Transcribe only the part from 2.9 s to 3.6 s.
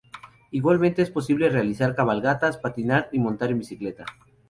y montar en